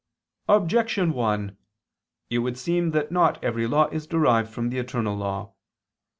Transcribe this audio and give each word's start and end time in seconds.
Objection 0.49 1.13
1: 1.13 1.55
It 2.31 2.39
would 2.39 2.57
seem 2.57 2.89
that 2.89 3.11
not 3.11 3.37
every 3.43 3.67
law 3.67 3.85
is 3.89 4.07
derived 4.07 4.49
from 4.49 4.69
the 4.69 4.79
eternal 4.79 5.15
law. 5.15 5.53